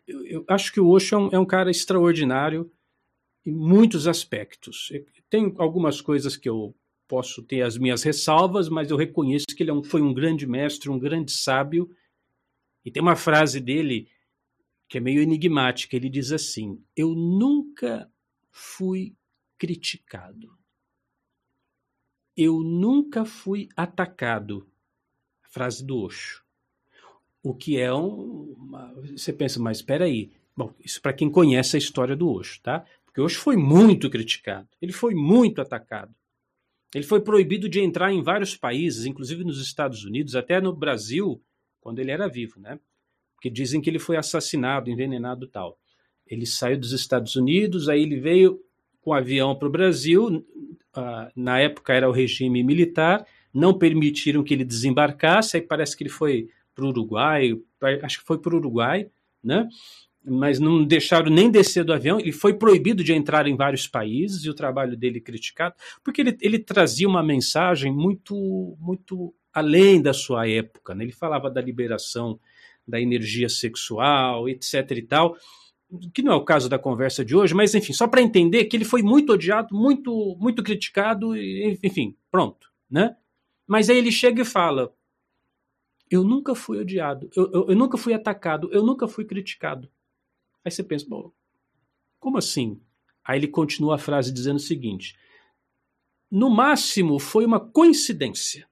Eu, 0.08 0.26
eu 0.26 0.46
acho 0.48 0.72
que 0.72 0.80
o 0.80 0.88
Osho 0.88 1.16
é 1.16 1.18
um, 1.18 1.30
é 1.34 1.40
um, 1.40 1.46
cara 1.46 1.70
extraordinário 1.70 2.72
em 3.46 3.52
muitos 3.52 4.08
aspectos. 4.08 4.92
Tem 5.30 5.54
algumas 5.58 6.02
coisas 6.02 6.38
que 6.38 6.48
eu 6.48 6.76
posso 7.08 7.44
ter 7.44 7.62
as 7.62 7.78
minhas 7.78 8.04
ressalvas, 8.04 8.70
mas 8.70 8.90
eu 8.90 8.98
reconheço 8.98 9.48
que 9.48 9.64
ele 9.64 9.70
é 9.70 9.74
um, 9.74 9.84
foi 9.84 10.02
um 10.02 10.14
grande 10.14 10.48
mestre, 10.48 10.90
um 10.90 11.00
grande 11.00 11.32
sábio. 11.32 11.90
E 12.86 12.92
tem 12.92 13.02
uma 13.02 13.16
frase 13.16 13.60
dele 13.60 14.08
que 14.88 14.98
é 14.98 15.02
meio 15.02 15.22
enigmática. 15.22 15.96
Ele 15.96 16.10
diz 16.10 16.32
assim: 16.32 16.82
Eu 16.96 17.14
nunca 17.14 18.10
fui 18.52 19.16
criticado 19.58 20.58
eu 22.36 22.62
nunca 22.62 23.26
fui 23.26 23.70
atacado. 23.76 24.68
Frase 25.44 25.86
do 25.86 25.98
Osho. 25.98 26.44
O 27.44 27.54
que 27.54 27.78
é 27.78 27.94
um. 27.94 28.54
Uma, 28.58 28.94
você 29.16 29.32
pensa, 29.32 29.60
mas 29.60 29.78
espera 29.78 30.06
aí. 30.06 30.32
Bom, 30.56 30.74
isso 30.80 31.02
para 31.02 31.14
quem 31.14 31.30
conhece 31.30 31.76
a 31.76 31.80
história 31.80 32.16
do 32.16 32.30
Osho, 32.30 32.62
tá? 32.62 32.86
Porque 33.14 33.22
Osho 33.22 33.40
foi 33.40 33.56
muito 33.56 34.10
criticado, 34.10 34.68
ele 34.82 34.92
foi 34.92 35.14
muito 35.14 35.62
atacado. 35.62 36.16
Ele 36.96 37.04
foi 37.04 37.22
proibido 37.22 37.70
de 37.70 37.80
entrar 37.80 38.12
em 38.12 38.24
vários 38.24 38.56
países, 38.58 39.06
inclusive 39.06 39.44
nos 39.44 39.62
Estados 39.62 40.04
Unidos, 40.04 40.36
até 40.36 40.60
no 40.60 40.76
Brasil, 40.76 41.40
quando 41.80 42.00
ele 42.00 42.10
era 42.10 42.28
vivo, 42.28 42.60
né? 42.60 42.80
Porque 43.36 43.52
dizem 43.52 43.82
que 43.82 43.90
ele 43.90 44.00
foi 44.00 44.18
assassinado, 44.18 44.90
envenenado 44.90 45.46
tal. 45.48 45.78
Ele 46.26 46.48
saiu 46.48 46.80
dos 46.80 46.92
Estados 46.92 47.36
Unidos, 47.36 47.88
aí 47.88 48.02
ele 48.02 48.20
veio 48.20 48.60
com 49.00 49.14
avião 49.14 49.56
para 49.56 49.68
o 49.68 49.72
Brasil, 49.72 50.44
uh, 50.98 51.32
na 51.36 51.60
época 51.60 51.94
era 51.94 52.10
o 52.10 52.12
regime 52.12 52.64
militar, 52.64 53.28
não 53.54 53.78
permitiram 53.78 54.44
que 54.44 54.56
ele 54.56 54.66
desembarcasse, 54.66 55.58
aí 55.58 55.62
parece 55.62 55.96
que 55.96 56.02
ele 56.02 56.10
foi 56.10 56.50
para 56.74 56.86
o 56.86 56.88
Uruguai, 56.88 57.62
acho 58.02 58.20
que 58.20 58.26
foi 58.26 58.40
para 58.40 58.56
o 58.56 58.58
Uruguai, 58.58 59.08
né? 59.44 59.68
Mas 60.26 60.60
não 60.60 60.84
deixaram 60.84 61.30
nem 61.30 61.52
descer 61.52 61.84
do 61.84 61.94
avião, 61.94 62.20
ele 62.20 62.32
foi 62.32 62.54
proibido 62.54 63.04
de 63.04 63.14
entrar 63.14 63.46
em 63.48 63.56
vários 63.56 63.88
países 63.88 64.46
e 64.46 64.50
o 64.50 64.54
trabalho 64.54 64.96
dele 64.96 65.20
criticado, 65.20 65.76
porque 66.04 66.22
ele, 66.22 66.38
ele 66.42 66.60
trazia 66.60 67.08
uma 67.08 67.22
mensagem 67.22 67.92
muito, 67.92 68.78
muito 68.80 69.34
além 69.54 70.02
da 70.02 70.14
sua 70.14 70.48
época, 70.48 70.96
né? 70.96 71.04
ele 71.04 71.12
falava 71.12 71.50
da 71.50 71.62
liberação 71.62 72.40
da 72.88 73.00
energia 73.00 73.50
sexual, 73.50 74.48
etc 74.48 74.92
e 74.92 75.02
tal, 75.02 75.38
que 76.14 76.22
não 76.22 76.34
é 76.34 76.36
o 76.36 76.44
caso 76.44 76.68
da 76.68 76.80
conversa 76.80 77.24
de 77.24 77.36
hoje, 77.36 77.54
mas 77.54 77.76
enfim, 77.76 77.94
só 77.94 78.08
para 78.08 78.22
entender 78.22 78.66
que 78.66 78.76
ele 78.76 78.86
foi 78.86 79.02
muito 79.02 79.34
odiado, 79.34 79.76
muito 79.76 80.36
muito 80.40 80.64
criticado, 80.64 81.36
enfim, 81.38 82.16
pronto, 82.32 82.72
né? 82.90 83.16
Mas 83.68 83.90
aí 83.90 83.98
ele 83.98 84.12
chega 84.12 84.42
e 84.42 84.46
fala: 84.46 84.92
Eu 86.10 86.24
nunca 86.24 86.56
fui 86.56 86.80
odiado, 86.80 87.30
eu, 87.36 87.52
eu, 87.54 87.70
eu 87.70 87.76
nunca 87.76 87.98
fui 87.98 88.14
atacado, 88.14 88.70
eu 88.72 88.84
nunca 88.84 89.08
fui 89.08 89.24
criticado. 89.24 89.90
Aí 90.64 90.72
você 90.72 90.84
pensa, 90.84 91.06
bom, 91.08 91.32
como 92.20 92.38
assim? 92.38 92.82
Aí 93.24 93.40
ele 93.40 93.48
continua 93.48 93.96
a 93.96 94.00
frase 94.00 94.32
dizendo 94.32 94.58
o 94.58 94.60
seguinte: 94.60 95.18
No 96.30 96.50
máximo 96.50 97.20
foi 97.20 97.46
uma 97.46 97.60
coincidência. 97.60 98.68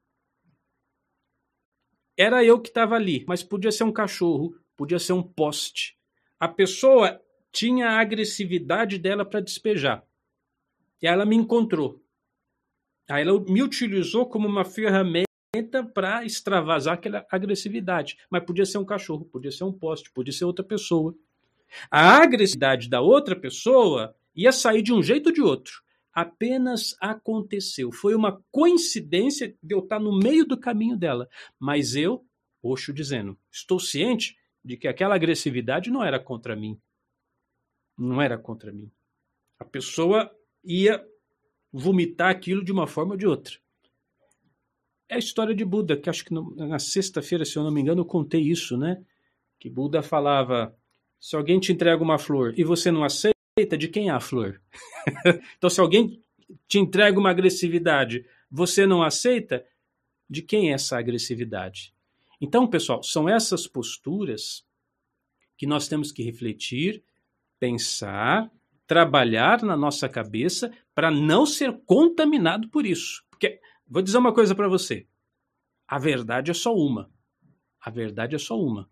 Era 2.17 2.43
eu 2.43 2.59
que 2.59 2.69
estava 2.69 2.95
ali, 2.95 3.25
mas 3.27 3.41
podia 3.41 3.71
ser 3.71 3.83
um 3.83 3.91
cachorro, 3.91 4.55
podia 4.75 4.99
ser 4.99 5.13
um 5.13 5.23
poste, 5.23 5.97
a 6.39 6.47
pessoa 6.47 7.21
tinha 7.51 7.89
a 7.89 7.99
agressividade 7.99 8.97
dela 8.97 9.25
para 9.25 9.41
despejar. 9.41 10.05
E 11.01 11.07
ela 11.07 11.25
me 11.25 11.35
encontrou. 11.35 12.01
Aí 13.09 13.23
ela 13.23 13.39
me 13.41 13.61
utilizou 13.61 14.25
como 14.25 14.47
uma 14.47 14.63
ferramenta 14.63 15.25
para 15.93 16.23
extravasar 16.23 16.93
aquela 16.93 17.25
agressividade. 17.29 18.17
Mas 18.29 18.45
podia 18.45 18.65
ser 18.65 18.77
um 18.77 18.85
cachorro, 18.85 19.25
podia 19.25 19.51
ser 19.51 19.63
um 19.65 19.73
poste, 19.73 20.11
podia 20.11 20.31
ser 20.31 20.45
outra 20.45 20.63
pessoa. 20.63 21.15
A 21.89 22.17
agressividade 22.21 22.89
da 22.89 23.01
outra 23.01 23.35
pessoa 23.35 24.15
ia 24.35 24.51
sair 24.51 24.81
de 24.81 24.93
um 24.93 25.01
jeito 25.01 25.27
ou 25.27 25.33
de 25.33 25.41
outro. 25.41 25.81
Apenas 26.13 26.95
aconteceu. 26.99 27.91
Foi 27.91 28.13
uma 28.13 28.43
coincidência 28.51 29.55
de 29.63 29.73
eu 29.73 29.79
estar 29.79 29.99
no 29.99 30.17
meio 30.17 30.45
do 30.45 30.57
caminho 30.57 30.97
dela. 30.97 31.29
Mas 31.59 31.95
eu, 31.95 32.25
Oxo 32.61 32.93
dizendo, 32.93 33.37
estou 33.49 33.79
ciente 33.79 34.37
de 34.63 34.77
que 34.77 34.87
aquela 34.87 35.15
agressividade 35.15 35.89
não 35.89 36.03
era 36.03 36.19
contra 36.19 36.55
mim. 36.55 36.79
Não 37.97 38.21
era 38.21 38.37
contra 38.37 38.71
mim. 38.71 38.91
A 39.57 39.65
pessoa 39.65 40.29
ia 40.63 41.05
vomitar 41.71 42.29
aquilo 42.29 42.63
de 42.63 42.71
uma 42.71 42.87
forma 42.87 43.13
ou 43.13 43.17
de 43.17 43.25
outra. 43.25 43.55
É 45.07 45.15
a 45.15 45.19
história 45.19 45.53
de 45.53 45.65
Buda, 45.65 45.97
que 45.97 46.09
acho 46.09 46.23
que 46.23 46.33
na 46.33 46.79
sexta-feira, 46.79 47.43
se 47.43 47.57
eu 47.57 47.63
não 47.63 47.71
me 47.71 47.81
engano, 47.81 48.01
eu 48.01 48.05
contei 48.05 48.41
isso, 48.41 48.77
né? 48.77 49.03
Que 49.59 49.69
Buda 49.69 50.01
falava: 50.01 50.75
Se 51.21 51.35
alguém 51.35 51.59
te 51.59 51.71
entrega 51.71 52.03
uma 52.03 52.17
flor 52.17 52.51
e 52.57 52.63
você 52.63 52.89
não 52.89 53.03
aceita, 53.03 53.77
de 53.77 53.87
quem 53.87 54.09
é 54.09 54.11
a 54.11 54.19
flor? 54.19 54.59
então, 55.55 55.69
se 55.69 55.79
alguém 55.79 56.19
te 56.67 56.79
entrega 56.79 57.19
uma 57.19 57.29
agressividade, 57.29 58.25
você 58.49 58.87
não 58.87 59.03
aceita, 59.03 59.63
de 60.27 60.41
quem 60.41 60.71
é 60.71 60.73
essa 60.73 60.97
agressividade? 60.97 61.93
Então, 62.41 62.67
pessoal, 62.67 63.03
são 63.03 63.29
essas 63.29 63.67
posturas 63.67 64.65
que 65.55 65.67
nós 65.67 65.87
temos 65.87 66.11
que 66.11 66.23
refletir, 66.23 67.03
pensar, 67.59 68.51
trabalhar 68.87 69.61
na 69.61 69.77
nossa 69.77 70.09
cabeça 70.09 70.73
para 70.95 71.11
não 71.11 71.45
ser 71.45 71.79
contaminado 71.85 72.67
por 72.67 72.83
isso. 72.83 73.23
Porque, 73.29 73.61
vou 73.87 74.01
dizer 74.01 74.17
uma 74.17 74.33
coisa 74.33 74.55
para 74.55 74.67
você: 74.67 75.05
a 75.87 75.99
verdade 75.99 76.49
é 76.49 76.53
só 76.55 76.73
uma. 76.73 77.11
A 77.79 77.91
verdade 77.91 78.35
é 78.35 78.39
só 78.39 78.59
uma. 78.59 78.89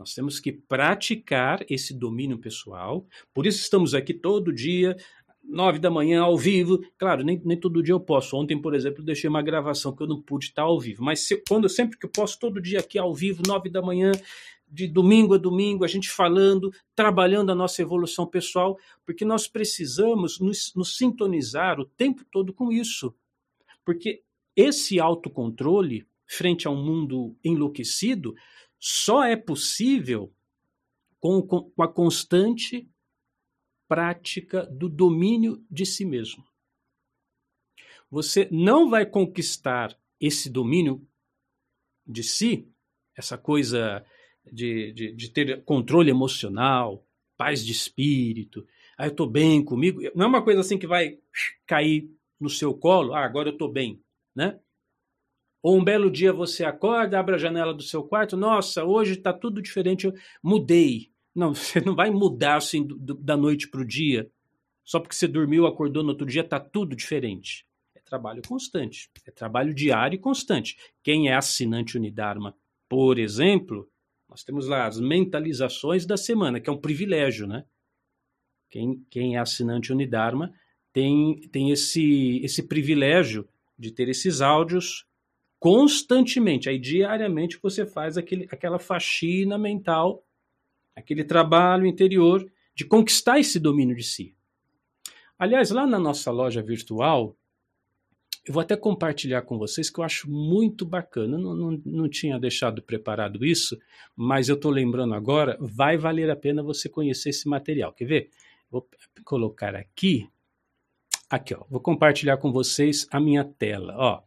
Nós 0.00 0.14
temos 0.14 0.40
que 0.40 0.50
praticar 0.50 1.62
esse 1.68 1.92
domínio 1.92 2.38
pessoal. 2.38 3.06
Por 3.34 3.46
isso 3.46 3.60
estamos 3.60 3.92
aqui 3.92 4.14
todo 4.14 4.50
dia, 4.50 4.96
nove 5.44 5.78
da 5.78 5.90
manhã, 5.90 6.22
ao 6.22 6.38
vivo. 6.38 6.82
Claro, 6.96 7.22
nem, 7.22 7.38
nem 7.44 7.54
todo 7.54 7.82
dia 7.82 7.92
eu 7.92 8.00
posso. 8.00 8.34
Ontem, 8.34 8.58
por 8.58 8.74
exemplo, 8.74 9.04
deixei 9.04 9.28
uma 9.28 9.42
gravação 9.42 9.94
que 9.94 10.02
eu 10.02 10.06
não 10.06 10.18
pude 10.18 10.46
estar 10.46 10.62
ao 10.62 10.80
vivo. 10.80 11.04
Mas 11.04 11.20
se, 11.26 11.42
quando 11.46 11.68
sempre 11.68 11.98
que 11.98 12.06
eu 12.06 12.10
posso, 12.10 12.38
todo 12.38 12.62
dia 12.62 12.80
aqui 12.80 12.98
ao 12.98 13.14
vivo, 13.14 13.42
nove 13.46 13.68
da 13.68 13.82
manhã, 13.82 14.10
de 14.66 14.86
domingo 14.86 15.34
a 15.34 15.38
domingo, 15.38 15.84
a 15.84 15.88
gente 15.88 16.08
falando, 16.08 16.72
trabalhando 16.96 17.52
a 17.52 17.54
nossa 17.54 17.82
evolução 17.82 18.26
pessoal, 18.26 18.78
porque 19.04 19.26
nós 19.26 19.46
precisamos 19.48 20.40
nos, 20.40 20.72
nos 20.74 20.96
sintonizar 20.96 21.78
o 21.78 21.84
tempo 21.84 22.24
todo 22.32 22.54
com 22.54 22.72
isso. 22.72 23.14
Porque 23.84 24.22
esse 24.56 24.98
autocontrole, 24.98 26.06
frente 26.26 26.66
a 26.66 26.70
um 26.70 26.82
mundo 26.82 27.36
enlouquecido, 27.44 28.34
só 28.80 29.22
é 29.22 29.36
possível 29.36 30.34
com, 31.20 31.42
com 31.42 31.82
a 31.82 31.86
constante 31.86 32.90
prática 33.86 34.64
do 34.66 34.88
domínio 34.88 35.64
de 35.70 35.84
si 35.84 36.04
mesmo. 36.04 36.44
Você 38.10 38.48
não 38.50 38.88
vai 38.88 39.04
conquistar 39.04 39.96
esse 40.18 40.48
domínio 40.48 41.06
de 42.06 42.22
si, 42.22 42.68
essa 43.14 43.36
coisa 43.36 44.04
de, 44.50 44.92
de, 44.92 45.12
de 45.12 45.28
ter 45.28 45.62
controle 45.64 46.10
emocional, 46.10 47.06
paz 47.36 47.64
de 47.64 47.72
espírito, 47.72 48.66
ah, 48.96 49.06
eu 49.06 49.10
estou 49.10 49.26
bem 49.26 49.64
comigo. 49.64 50.00
Não 50.14 50.26
é 50.26 50.28
uma 50.28 50.42
coisa 50.42 50.60
assim 50.60 50.78
que 50.78 50.86
vai 50.86 51.18
cair 51.66 52.10
no 52.38 52.50
seu 52.50 52.74
colo, 52.74 53.14
ah, 53.14 53.24
agora 53.24 53.48
eu 53.48 53.52
estou 53.52 53.70
bem, 53.70 54.02
né? 54.34 54.58
Ou 55.62 55.78
um 55.78 55.84
belo 55.84 56.10
dia 56.10 56.32
você 56.32 56.64
acorda, 56.64 57.18
abre 57.18 57.34
a 57.34 57.38
janela 57.38 57.74
do 57.74 57.82
seu 57.82 58.02
quarto, 58.02 58.36
nossa, 58.36 58.84
hoje 58.84 59.12
está 59.12 59.32
tudo 59.32 59.60
diferente, 59.60 60.06
eu 60.06 60.14
mudei. 60.42 61.10
Não, 61.34 61.54
você 61.54 61.80
não 61.80 61.94
vai 61.94 62.10
mudar 62.10 62.56
assim 62.56 62.86
do, 62.86 62.96
do, 62.96 63.14
da 63.14 63.36
noite 63.36 63.68
para 63.68 63.80
o 63.80 63.86
dia. 63.86 64.30
Só 64.84 64.98
porque 64.98 65.14
você 65.14 65.28
dormiu, 65.28 65.66
acordou 65.66 66.02
no 66.02 66.10
outro 66.10 66.26
dia, 66.26 66.42
está 66.42 66.58
tudo 66.58 66.96
diferente. 66.96 67.66
É 67.94 68.00
trabalho 68.00 68.42
constante, 68.46 69.08
é 69.26 69.30
trabalho 69.30 69.74
diário 69.74 70.16
e 70.16 70.18
constante. 70.18 70.76
Quem 71.02 71.28
é 71.28 71.34
assinante 71.34 71.96
Unidarma, 71.96 72.56
por 72.88 73.18
exemplo, 73.18 73.88
nós 74.28 74.42
temos 74.42 74.66
lá 74.66 74.86
as 74.86 74.98
mentalizações 74.98 76.06
da 76.06 76.16
semana, 76.16 76.58
que 76.58 76.70
é 76.70 76.72
um 76.72 76.80
privilégio, 76.80 77.46
né? 77.46 77.64
Quem, 78.70 79.04
quem 79.10 79.36
é 79.36 79.38
assinante 79.38 79.92
Unidarma 79.92 80.52
tem, 80.92 81.40
tem 81.52 81.70
esse, 81.70 82.40
esse 82.42 82.62
privilégio 82.66 83.48
de 83.78 83.90
ter 83.90 84.08
esses 84.08 84.40
áudios 84.40 85.06
constantemente. 85.60 86.70
Aí, 86.70 86.78
diariamente, 86.78 87.60
você 87.62 87.84
faz 87.84 88.16
aquele, 88.16 88.48
aquela 88.50 88.78
faxina 88.78 89.58
mental, 89.58 90.24
aquele 90.96 91.22
trabalho 91.22 91.86
interior 91.86 92.50
de 92.74 92.84
conquistar 92.86 93.38
esse 93.38 93.60
domínio 93.60 93.94
de 93.94 94.02
si. 94.02 94.34
Aliás, 95.38 95.70
lá 95.70 95.86
na 95.86 95.98
nossa 95.98 96.30
loja 96.30 96.62
virtual, 96.62 97.36
eu 98.46 98.54
vou 98.54 98.62
até 98.62 98.74
compartilhar 98.74 99.42
com 99.42 99.58
vocês 99.58 99.90
que 99.90 100.00
eu 100.00 100.04
acho 100.04 100.30
muito 100.30 100.86
bacana. 100.86 101.36
Não, 101.36 101.54
não, 101.54 101.82
não 101.84 102.08
tinha 102.08 102.38
deixado 102.38 102.82
preparado 102.82 103.44
isso, 103.44 103.78
mas 104.16 104.48
eu 104.48 104.54
estou 104.54 104.70
lembrando 104.70 105.14
agora. 105.14 105.58
Vai 105.60 105.98
valer 105.98 106.30
a 106.30 106.36
pena 106.36 106.62
você 106.62 106.88
conhecer 106.88 107.30
esse 107.30 107.46
material. 107.46 107.92
Quer 107.92 108.06
ver? 108.06 108.30
Vou 108.70 108.88
colocar 109.24 109.74
aqui. 109.74 110.26
Aqui, 111.28 111.54
ó. 111.54 111.64
Vou 111.68 111.80
compartilhar 111.80 112.38
com 112.38 112.50
vocês 112.50 113.06
a 113.10 113.20
minha 113.20 113.44
tela. 113.44 113.94
Ó, 113.98 114.22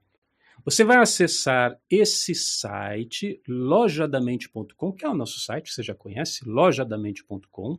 você 0.66 0.86
vai 0.86 0.98
acessar 0.98 1.78
esse 1.90 2.34
site, 2.34 3.42
lojadamente.com, 3.48 4.94
que 4.94 5.04
é 5.04 5.10
o 5.10 5.14
nosso 5.14 5.42
site, 5.42 5.74
você 5.74 5.84
já 5.84 5.94
conhece, 5.94 6.48
lojadamente.com. 6.48 7.78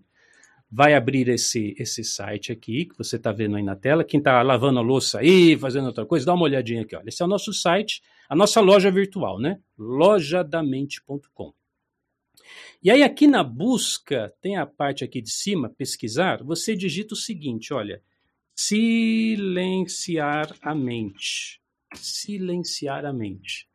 Vai 0.71 0.95
abrir 0.95 1.29
esse, 1.29 1.75
esse 1.79 2.05
site 2.05 2.53
aqui, 2.53 2.85
que 2.85 2.99
você 2.99 3.17
está 3.17 3.33
vendo 3.33 3.57
aí 3.57 3.63
na 3.63 3.75
tela. 3.75 4.05
Quem 4.05 4.19
está 4.19 4.43
lavando 4.43 4.81
a 4.81 4.83
louça 4.83 5.21
aí, 5.21 5.57
fazendo 5.57 5.87
outra 5.87 6.05
coisa, 6.05 6.27
dá 6.27 6.35
uma 6.35 6.45
olhadinha 6.45 6.83
aqui. 6.83 6.95
Olha. 6.95 7.09
Esse 7.09 7.23
é 7.23 7.25
o 7.25 7.29
nosso 7.29 7.55
site, 7.55 8.03
a 8.29 8.37
nossa 8.37 8.61
loja 8.61 8.91
virtual, 8.91 9.41
né? 9.41 9.59
lojadamente.com. 9.79 11.55
E 12.83 12.91
aí 12.91 13.03
aqui 13.03 13.27
na 13.27 13.43
busca, 13.43 14.35
tem 14.43 14.59
a 14.59 14.67
parte 14.67 15.05
aqui 15.05 15.23
de 15.23 15.31
cima, 15.31 15.71
pesquisar, 15.71 16.43
você 16.43 16.77
digita 16.77 17.15
o 17.15 17.17
seguinte, 17.17 17.73
olha, 17.73 18.03
silenciar 18.55 20.55
a 20.61 20.75
mente 20.75 21.64
silenciar 21.95 23.05
a 23.05 23.13
mente. 23.13 23.69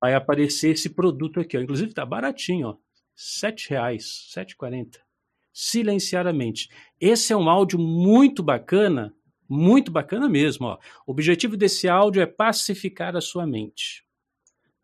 Vai 0.00 0.14
aparecer 0.14 0.70
esse 0.70 0.90
produto 0.90 1.40
aqui, 1.40 1.56
ó. 1.56 1.60
inclusive 1.60 1.90
está 1.90 2.04
baratinho, 2.04 2.68
ó. 2.68 2.72
R$ 2.72 2.78
7,00, 3.16 3.98
7,40. 4.34 4.98
Silenciar 5.52 6.26
a 6.26 6.32
mente. 6.32 6.68
Esse 7.00 7.32
é 7.32 7.36
um 7.36 7.48
áudio 7.48 7.78
muito 7.78 8.42
bacana, 8.42 9.14
muito 9.48 9.90
bacana 9.90 10.28
mesmo. 10.28 10.66
Ó. 10.66 10.78
O 11.06 11.12
objetivo 11.12 11.56
desse 11.56 11.88
áudio 11.88 12.20
é 12.20 12.26
pacificar 12.26 13.16
a 13.16 13.22
sua 13.22 13.46
mente. 13.46 14.04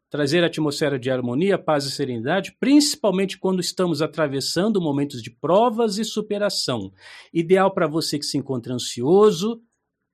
Trazer 0.08 0.42
a 0.44 0.46
atmosfera 0.46 0.98
de 0.98 1.10
harmonia, 1.10 1.58
paz 1.58 1.84
e 1.84 1.90
serenidade, 1.90 2.56
principalmente 2.58 3.38
quando 3.38 3.60
estamos 3.60 4.02
atravessando 4.02 4.80
momentos 4.80 5.22
de 5.22 5.30
provas 5.30 5.98
e 5.98 6.04
superação. 6.04 6.92
Ideal 7.32 7.72
para 7.72 7.86
você 7.86 8.18
que 8.18 8.26
se 8.26 8.36
encontra 8.36 8.74
ansioso, 8.74 9.62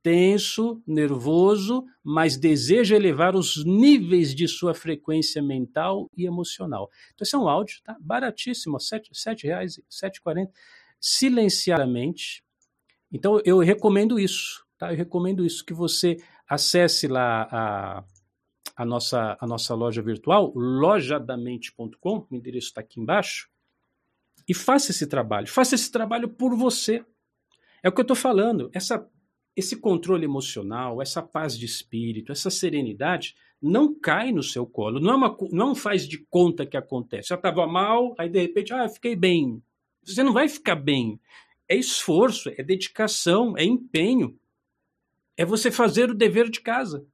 tenso, 0.08 0.82
nervoso, 0.86 1.84
mas 2.02 2.38
deseja 2.38 2.96
elevar 2.96 3.36
os 3.36 3.62
níveis 3.62 4.34
de 4.34 4.48
sua 4.48 4.72
frequência 4.72 5.42
mental 5.42 6.10
e 6.16 6.24
emocional. 6.24 6.88
Então, 7.12 7.26
esse 7.26 7.34
é 7.34 7.38
um 7.38 7.46
áudio, 7.46 7.82
tá? 7.84 7.94
Baratíssimo, 8.00 8.78
R$ 8.78 8.82
7,00, 8.82 9.82
7,40. 9.90 10.48
Silenciar 10.98 11.82
a 11.82 11.86
mente. 11.86 12.42
Então, 13.12 13.38
eu 13.44 13.58
recomendo 13.58 14.18
isso, 14.18 14.64
tá? 14.78 14.90
Eu 14.90 14.96
recomendo 14.96 15.44
isso, 15.44 15.62
que 15.62 15.74
você 15.74 16.16
acesse 16.48 17.06
lá 17.06 17.46
a, 17.52 18.04
a, 18.76 18.84
nossa, 18.86 19.36
a 19.38 19.46
nossa 19.46 19.74
loja 19.74 20.00
virtual, 20.00 20.54
lojadamente.com, 20.56 22.26
o 22.30 22.34
endereço 22.34 22.68
está 22.68 22.80
aqui 22.80 22.98
embaixo, 22.98 23.50
e 24.48 24.54
faça 24.54 24.90
esse 24.90 25.06
trabalho. 25.06 25.46
Faça 25.46 25.74
esse 25.74 25.92
trabalho 25.92 26.30
por 26.30 26.56
você. 26.56 27.04
É 27.82 27.90
o 27.90 27.92
que 27.92 28.00
eu 28.00 28.02
estou 28.02 28.16
falando. 28.16 28.70
Essa 28.72 29.06
esse 29.58 29.76
controle 29.76 30.24
emocional, 30.24 31.02
essa 31.02 31.20
paz 31.20 31.58
de 31.58 31.66
espírito, 31.66 32.30
essa 32.30 32.48
serenidade 32.48 33.34
não 33.60 33.92
cai 33.92 34.30
no 34.30 34.40
seu 34.42 34.64
colo. 34.64 35.00
Não 35.00 35.12
é, 35.12 35.16
uma, 35.16 35.36
não 35.50 35.74
faz 35.74 36.06
de 36.06 36.18
conta 36.30 36.64
que 36.64 36.76
acontece. 36.76 37.30
Já 37.30 37.34
estava 37.34 37.66
mal, 37.66 38.14
aí 38.16 38.28
de 38.28 38.40
repente, 38.40 38.72
ah, 38.72 38.88
fiquei 38.88 39.16
bem. 39.16 39.60
Você 40.04 40.22
não 40.22 40.32
vai 40.32 40.48
ficar 40.48 40.76
bem. 40.76 41.20
É 41.68 41.74
esforço, 41.74 42.50
é 42.56 42.62
dedicação, 42.62 43.54
é 43.58 43.64
empenho. 43.64 44.38
É 45.36 45.44
você 45.44 45.72
fazer 45.72 46.08
o 46.08 46.14
dever 46.14 46.48
de 46.48 46.60
casa. 46.60 47.04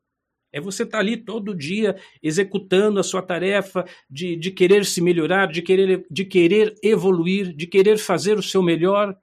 É 0.52 0.60
você 0.60 0.82
estar 0.82 0.98
tá 0.98 1.02
ali 1.02 1.16
todo 1.16 1.54
dia 1.54 1.96
executando 2.22 3.00
a 3.00 3.02
sua 3.02 3.22
tarefa 3.22 3.86
de, 4.08 4.36
de 4.36 4.50
querer 4.50 4.84
se 4.84 5.00
melhorar, 5.00 5.46
de 5.46 5.62
querer, 5.62 6.06
de 6.10 6.26
querer 6.26 6.74
evoluir, 6.82 7.54
de 7.54 7.66
querer 7.66 7.96
fazer 7.96 8.38
o 8.38 8.42
seu 8.42 8.62
melhor. 8.62 9.16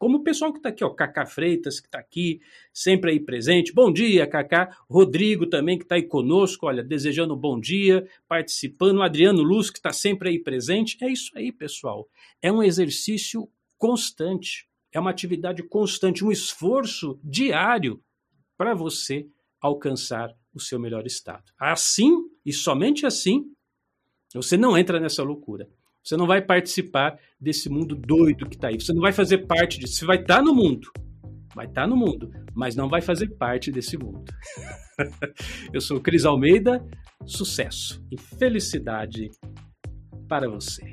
Como 0.00 0.16
o 0.16 0.22
pessoal 0.22 0.50
que 0.50 0.58
está 0.58 0.70
aqui, 0.70 0.82
ó, 0.82 0.88
Cacá 0.88 1.26
Freitas, 1.26 1.78
que 1.78 1.86
está 1.86 1.98
aqui, 1.98 2.40
sempre 2.72 3.10
aí 3.10 3.20
presente. 3.20 3.70
Bom 3.70 3.92
dia, 3.92 4.26
Cacá. 4.26 4.74
Rodrigo 4.88 5.46
também, 5.46 5.76
que 5.76 5.84
está 5.84 5.96
aí 5.96 6.02
conosco, 6.04 6.64
olha, 6.64 6.82
desejando 6.82 7.34
um 7.34 7.36
bom 7.36 7.60
dia, 7.60 8.08
participando. 8.26 9.02
Adriano 9.02 9.42
Luz, 9.42 9.68
que 9.68 9.78
está 9.78 9.92
sempre 9.92 10.30
aí 10.30 10.38
presente. 10.38 10.96
É 11.04 11.12
isso 11.12 11.30
aí, 11.36 11.52
pessoal. 11.52 12.08
É 12.40 12.50
um 12.50 12.62
exercício 12.62 13.46
constante, 13.76 14.66
é 14.90 14.98
uma 14.98 15.10
atividade 15.10 15.62
constante, 15.64 16.24
um 16.24 16.32
esforço 16.32 17.20
diário 17.22 18.02
para 18.56 18.72
você 18.72 19.28
alcançar 19.60 20.34
o 20.54 20.58
seu 20.58 20.80
melhor 20.80 21.04
estado. 21.04 21.52
Assim, 21.60 22.10
e 22.42 22.54
somente 22.54 23.04
assim, 23.04 23.52
você 24.32 24.56
não 24.56 24.78
entra 24.78 24.98
nessa 24.98 25.22
loucura. 25.22 25.68
Você 26.02 26.16
não 26.16 26.26
vai 26.26 26.40
participar 26.40 27.18
desse 27.40 27.68
mundo 27.68 27.94
doido 27.94 28.48
que 28.48 28.56
está 28.56 28.68
aí. 28.68 28.80
Você 28.80 28.92
não 28.92 29.00
vai 29.00 29.12
fazer 29.12 29.46
parte 29.46 29.78
disso. 29.78 29.94
Você 29.94 30.06
vai 30.06 30.20
estar 30.20 30.36
tá 30.36 30.42
no 30.42 30.54
mundo. 30.54 30.88
Vai 31.54 31.66
estar 31.66 31.82
tá 31.82 31.86
no 31.86 31.96
mundo, 31.96 32.30
mas 32.54 32.76
não 32.76 32.88
vai 32.88 33.00
fazer 33.00 33.28
parte 33.36 33.70
desse 33.70 33.96
mundo. 33.98 34.24
Eu 35.72 35.80
sou 35.80 36.00
Cris 36.00 36.24
Almeida. 36.24 36.84
Sucesso 37.26 38.04
e 38.10 38.16
felicidade 38.18 39.30
para 40.28 40.48
você. 40.48 40.92